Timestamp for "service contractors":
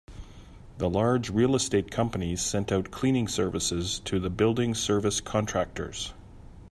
4.73-6.15